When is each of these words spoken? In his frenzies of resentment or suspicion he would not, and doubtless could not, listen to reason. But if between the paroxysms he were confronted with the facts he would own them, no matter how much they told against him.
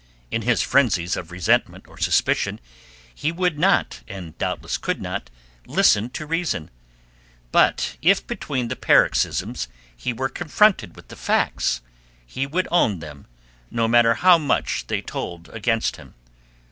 In 0.31 0.41
his 0.41 0.63
frenzies 0.63 1.15
of 1.15 1.29
resentment 1.29 1.87
or 1.87 1.95
suspicion 1.95 2.59
he 3.13 3.31
would 3.31 3.59
not, 3.59 4.01
and 4.07 4.35
doubtless 4.39 4.79
could 4.79 4.99
not, 4.99 5.29
listen 5.67 6.09
to 6.09 6.25
reason. 6.25 6.71
But 7.51 7.97
if 8.01 8.25
between 8.25 8.69
the 8.69 8.75
paroxysms 8.75 9.67
he 9.95 10.11
were 10.11 10.27
confronted 10.27 10.95
with 10.95 11.09
the 11.09 11.15
facts 11.15 11.81
he 12.25 12.47
would 12.47 12.67
own 12.71 12.97
them, 12.97 13.27
no 13.69 13.87
matter 13.87 14.15
how 14.15 14.39
much 14.39 14.87
they 14.87 15.03
told 15.03 15.49
against 15.49 15.97
him. 15.97 16.15